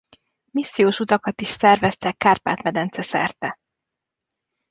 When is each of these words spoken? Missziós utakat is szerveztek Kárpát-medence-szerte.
Missziós 0.51 0.99
utakat 0.99 1.41
is 1.41 1.47
szerveztek 1.47 2.17
Kárpát-medence-szerte. 2.17 3.57